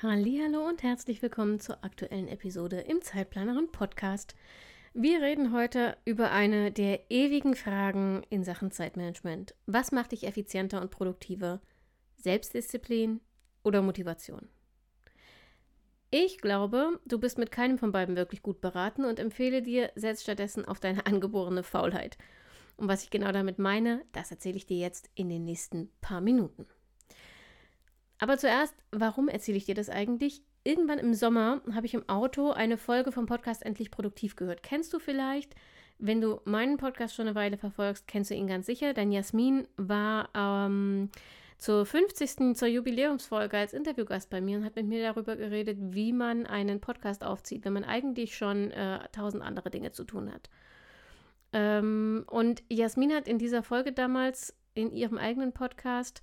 [0.00, 4.36] Hallo und herzlich willkommen zur aktuellen Episode im Zeitplanerin Podcast.
[4.94, 9.56] Wir reden heute über eine der ewigen Fragen in Sachen Zeitmanagement.
[9.66, 11.60] Was macht dich effizienter und produktiver?
[12.16, 13.20] Selbstdisziplin
[13.64, 14.46] oder Motivation?
[16.12, 20.22] Ich glaube, du bist mit keinem von beiden wirklich gut beraten und empfehle dir, setz
[20.22, 22.18] stattdessen auf deine angeborene Faulheit.
[22.76, 26.20] Und was ich genau damit meine, das erzähle ich dir jetzt in den nächsten paar
[26.20, 26.66] Minuten.
[28.18, 30.42] Aber zuerst, warum erzähle ich dir das eigentlich?
[30.64, 34.62] Irgendwann im Sommer habe ich im Auto eine Folge vom Podcast Endlich Produktiv gehört.
[34.62, 35.54] Kennst du vielleicht?
[35.98, 39.66] Wenn du meinen Podcast schon eine Weile verfolgst, kennst du ihn ganz sicher, denn Jasmin
[39.76, 41.10] war ähm,
[41.58, 42.56] zur 50.
[42.56, 46.80] zur Jubiläumsfolge als Interviewgast bei mir und hat mit mir darüber geredet, wie man einen
[46.80, 50.48] Podcast aufzieht, wenn man eigentlich schon äh, tausend andere Dinge zu tun hat.
[51.52, 56.22] Ähm, und Jasmin hat in dieser Folge damals in ihrem eigenen Podcast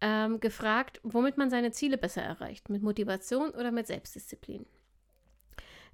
[0.00, 4.66] ähm, gefragt, womit man seine Ziele besser erreicht, mit Motivation oder mit Selbstdisziplin.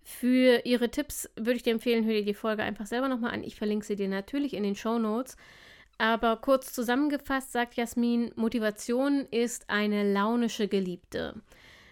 [0.02, 3.44] Für ihre Tipps würde ich dir empfehlen, hör dir die Folge einfach selber nochmal an.
[3.44, 5.36] Ich verlinke sie dir natürlich in den Show Notes.
[5.98, 11.42] Aber kurz zusammengefasst sagt Jasmin, Motivation ist eine launische Geliebte.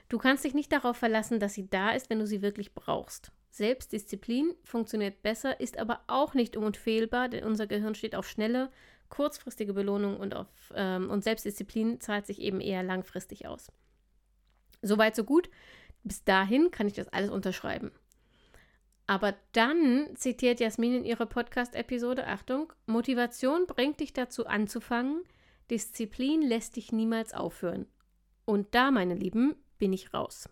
[0.09, 3.31] Du kannst dich nicht darauf verlassen, dass sie da ist, wenn du sie wirklich brauchst.
[3.51, 8.70] Selbstdisziplin funktioniert besser, ist aber auch nicht unfehlbar, denn unser Gehirn steht auf schnelle,
[9.09, 13.73] kurzfristige Belohnung und, auf, ähm, und Selbstdisziplin zahlt sich eben eher langfristig aus.
[14.83, 15.51] Soweit, so gut.
[16.05, 17.91] Bis dahin kann ich das alles unterschreiben.
[19.06, 25.23] Aber dann zitiert Jasmin in ihrer Podcast-Episode, Achtung, Motivation bringt dich dazu anzufangen,
[25.70, 27.86] Disziplin lässt dich niemals aufhören.
[28.45, 30.48] Und da, meine Lieben, bin ich raus.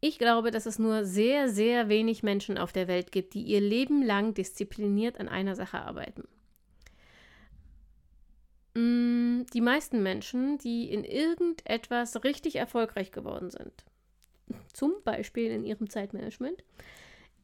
[0.00, 3.60] Ich glaube, dass es nur sehr, sehr wenig Menschen auf der Welt gibt, die ihr
[3.60, 6.28] Leben lang diszipliniert an einer Sache arbeiten.
[8.80, 13.84] Mm, die meisten Menschen, die in irgendetwas richtig erfolgreich geworden sind,
[14.72, 16.62] zum Beispiel in ihrem Zeitmanagement,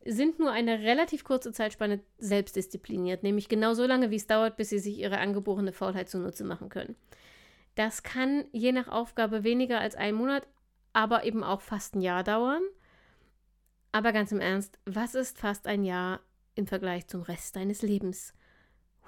[0.05, 4.69] sind nur eine relativ kurze Zeitspanne selbstdiszipliniert, nämlich genau so lange, wie es dauert, bis
[4.71, 6.95] sie sich ihre angeborene Faulheit zunutze machen können.
[7.75, 10.47] Das kann je nach Aufgabe weniger als einen Monat,
[10.93, 12.63] aber eben auch fast ein Jahr dauern.
[13.93, 16.21] Aber ganz im Ernst, was ist fast ein Jahr
[16.55, 18.33] im Vergleich zum Rest deines Lebens?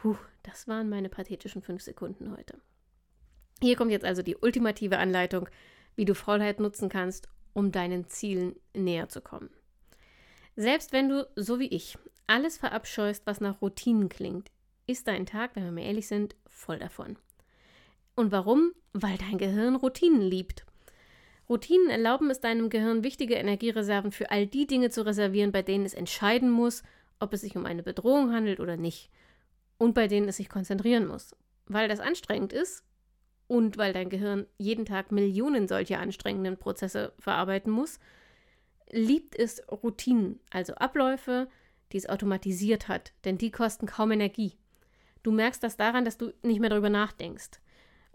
[0.00, 2.54] Puh, das waren meine pathetischen fünf Sekunden heute.
[3.60, 5.48] Hier kommt jetzt also die ultimative Anleitung,
[5.96, 9.50] wie du Faulheit nutzen kannst, um deinen Zielen näher zu kommen.
[10.54, 11.98] Selbst wenn du, so wie ich,
[12.28, 14.50] alles verabscheust, was nach Routinen klingt,
[14.86, 17.16] ist dein Tag, wenn wir mal ehrlich sind, voll davon.
[18.14, 18.72] Und warum?
[18.92, 20.64] Weil dein Gehirn Routinen liebt.
[21.48, 25.86] Routinen erlauben es deinem Gehirn, wichtige Energiereserven für all die Dinge zu reservieren, bei denen
[25.86, 26.82] es entscheiden muss,
[27.18, 29.10] ob es sich um eine Bedrohung handelt oder nicht.
[29.78, 31.34] Und bei denen es sich konzentrieren muss.
[31.66, 32.84] Weil das anstrengend ist
[33.46, 37.98] und weil dein Gehirn jeden Tag Millionen solcher anstrengenden Prozesse verarbeiten muss,
[38.90, 41.48] liebt es Routinen, also Abläufe,
[41.92, 44.52] die es automatisiert hat, denn die kosten kaum Energie.
[45.22, 47.60] Du merkst das daran, dass du nicht mehr darüber nachdenkst.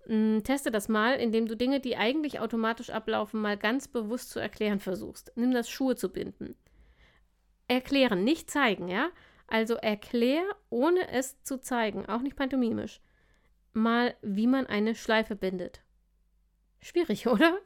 [0.05, 4.39] Hm, teste das mal, indem du Dinge, die eigentlich automatisch ablaufen, mal ganz bewusst zu
[4.39, 5.31] erklären versuchst.
[5.35, 6.55] Nimm das Schuhe zu binden.
[7.67, 9.09] Erklären, nicht zeigen, ja?
[9.53, 10.41] Also erklär,
[10.71, 13.01] ohne es zu zeigen, auch nicht pantomimisch,
[13.71, 15.83] mal, wie man eine Schleife bindet.
[16.81, 17.59] Schwierig, oder?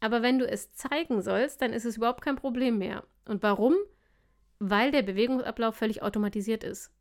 [0.00, 3.04] Aber wenn du es zeigen sollst, dann ist es überhaupt kein Problem mehr.
[3.26, 3.74] Und warum?
[4.58, 6.92] Weil der Bewegungsablauf völlig automatisiert ist.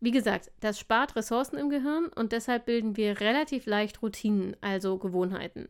[0.00, 4.98] Wie gesagt, das spart Ressourcen im Gehirn und deshalb bilden wir relativ leicht Routinen, also
[4.98, 5.68] Gewohnheiten.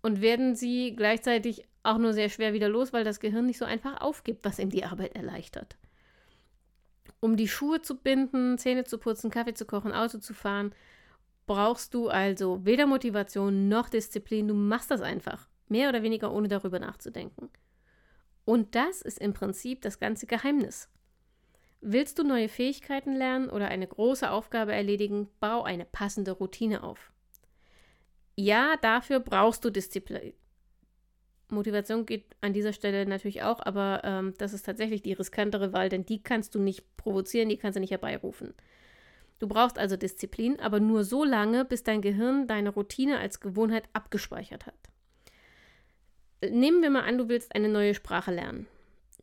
[0.00, 3.64] Und werden sie gleichzeitig auch nur sehr schwer wieder los, weil das Gehirn nicht so
[3.64, 5.76] einfach aufgibt, was ihm die Arbeit erleichtert.
[7.20, 10.74] Um die Schuhe zu binden, Zähne zu putzen, Kaffee zu kochen, Auto zu fahren,
[11.46, 14.48] brauchst du also weder Motivation noch Disziplin.
[14.48, 17.50] Du machst das einfach, mehr oder weniger ohne darüber nachzudenken.
[18.44, 20.88] Und das ist im Prinzip das ganze Geheimnis.
[21.80, 27.12] Willst du neue Fähigkeiten lernen oder eine große Aufgabe erledigen, bau eine passende Routine auf.
[28.36, 30.32] Ja, dafür brauchst du Disziplin.
[31.52, 35.88] Motivation geht an dieser Stelle natürlich auch, aber ähm, das ist tatsächlich die riskantere Wahl,
[35.88, 38.54] denn die kannst du nicht provozieren, die kannst du nicht herbeirufen.
[39.38, 43.84] Du brauchst also Disziplin, aber nur so lange, bis dein Gehirn deine Routine als Gewohnheit
[43.92, 44.74] abgespeichert hat.
[46.48, 48.66] nehmen wir mal an, du willst eine neue Sprache lernen.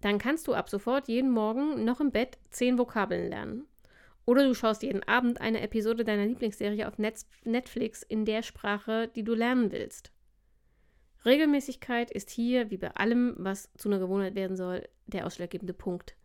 [0.02, 3.66] Dann kannst du ab sofort jeden Morgen noch im Bett zehn Vokabeln lernen.
[4.26, 9.24] Oder du schaust jeden Abend eine Episode deiner Lieblingsserie auf Netflix in der Sprache, die
[9.24, 10.12] du lernen willst.
[11.26, 16.16] Regelmäßigkeit ist hier, wie bei allem, was zu einer Gewohnheit werden soll, der ausschlaggebende Punkt.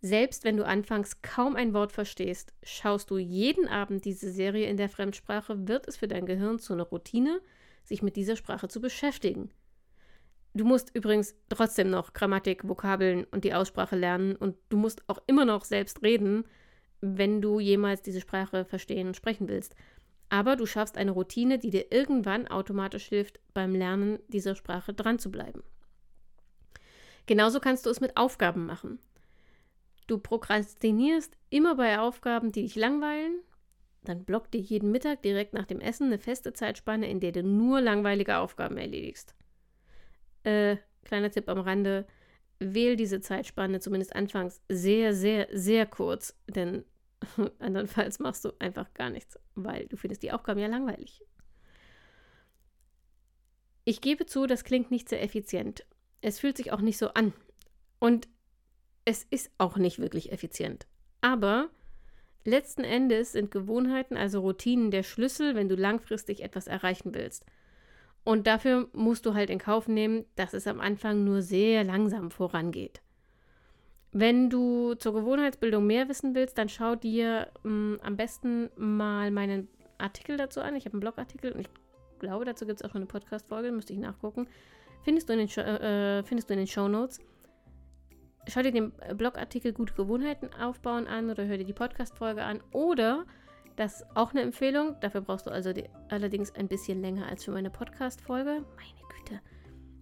[0.00, 4.76] Selbst wenn du anfangs kaum ein Wort verstehst, schaust du jeden Abend diese Serie in
[4.76, 7.40] der Fremdsprache, wird es für dein Gehirn zu einer Routine,
[7.84, 9.50] sich mit dieser Sprache zu beschäftigen.
[10.54, 15.18] Du musst übrigens trotzdem noch Grammatik, Vokabeln und die Aussprache lernen und du musst auch
[15.26, 16.44] immer noch selbst reden,
[17.00, 19.74] wenn du jemals diese Sprache verstehen und sprechen willst.
[20.28, 25.18] Aber du schaffst eine Routine, die dir irgendwann automatisch hilft, beim Lernen dieser Sprache dran
[25.18, 25.62] zu bleiben.
[27.26, 28.98] Genauso kannst du es mit Aufgaben machen.
[30.06, 33.40] Du prokrastinierst immer bei Aufgaben, die dich langweilen.
[34.04, 37.42] Dann block dir jeden Mittag direkt nach dem Essen eine feste Zeitspanne, in der du
[37.42, 39.34] nur langweilige Aufgaben erledigst.
[40.44, 42.06] Äh, kleiner Tipp am Rande,
[42.60, 46.84] wähl diese Zeitspanne zumindest anfangs sehr, sehr, sehr kurz, denn
[47.58, 51.22] andernfalls machst du einfach gar nichts, weil du findest die Aufgaben ja langweilig.
[53.84, 55.86] Ich gebe zu, das klingt nicht sehr effizient.
[56.20, 57.32] Es fühlt sich auch nicht so an.
[57.98, 58.28] Und
[59.04, 60.86] es ist auch nicht wirklich effizient.
[61.20, 61.70] Aber
[62.44, 67.44] letzten Endes sind Gewohnheiten, also Routinen, der Schlüssel, wenn du langfristig etwas erreichen willst.
[68.24, 72.32] Und dafür musst du halt in Kauf nehmen, dass es am Anfang nur sehr langsam
[72.32, 73.00] vorangeht.
[74.18, 79.30] Wenn du zur Gewohnheitsbildung mehr wissen willst, dann schau dir mh, mm, am besten mal
[79.30, 79.68] meinen
[79.98, 80.74] Artikel dazu an.
[80.74, 81.68] Ich habe einen Blogartikel und ich
[82.18, 84.48] glaube, dazu gibt es auch schon eine Podcast-Folge, müsste ich nachgucken.
[85.02, 87.20] Findest du in den, Sh äh, findest du in den Show Notes.
[88.48, 92.62] Schau dir den Blogartikel Gute Gewohnheiten aufbauen an oder hör dir die Podcast-Folge an.
[92.72, 93.26] Oder,
[93.76, 97.44] das ist auch eine Empfehlung, dafür brauchst du also die, allerdings ein bisschen länger als
[97.44, 98.64] für meine Podcast-Folge.
[98.76, 99.42] Meine Güte,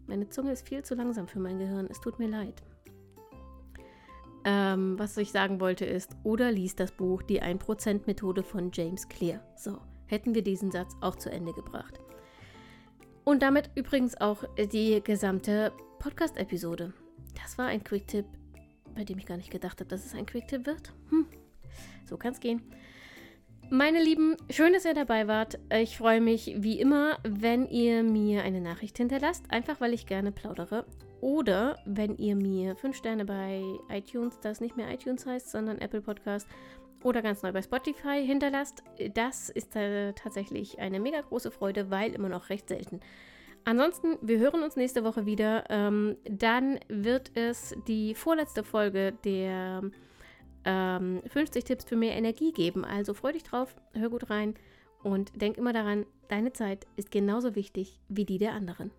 [0.07, 1.89] meine Zunge ist viel zu langsam für mein Gehirn.
[1.91, 2.63] Es tut mir leid.
[4.45, 9.41] Ähm, was ich sagen wollte ist, oder liest das Buch Die 1%-Methode von James Clear.
[9.57, 11.99] So, hätten wir diesen Satz auch zu Ende gebracht.
[13.25, 16.93] Und damit übrigens auch die gesamte Podcast-Episode.
[17.43, 18.27] Das war ein Quick-Tipp,
[18.95, 20.93] bei dem ich gar nicht gedacht habe, dass es ein Quick-Tipp wird.
[21.09, 21.27] Hm,
[22.05, 22.63] so kann es gehen.
[23.71, 25.59] Meine Lieben, schön, dass ihr dabei wart.
[25.73, 30.33] Ich freue mich wie immer, wenn ihr mir eine Nachricht hinterlasst, einfach weil ich gerne
[30.33, 30.85] plaudere.
[31.25, 36.03] Oder wenn ihr mir 5 Sterne bei iTunes, das nicht mehr iTunes heißt, sondern Apple
[36.03, 36.47] Podcast
[37.03, 38.83] oder ganz neu bei Spotify hinterlasst.
[39.15, 43.01] Das ist äh, tatsächlich eine mega große Freude, weil immer noch recht selten.
[43.65, 45.65] Ansonsten, wir hören uns nächste Woche wieder.
[45.71, 49.81] Ähm, dann wird es die vorletzte Folge der
[50.67, 52.85] ähm, 50 Tipps für mehr Energie geben.
[52.85, 54.57] Also freu dich drauf, hör gut rein
[55.03, 58.91] und denk immer daran, deine Zeit ist genauso wichtig wie die der anderen.